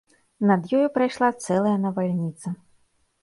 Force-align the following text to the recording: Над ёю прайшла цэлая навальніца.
Над 0.51 0.63
ёю 0.77 0.87
прайшла 0.95 1.29
цэлая 1.47 1.75
навальніца. 1.85 2.47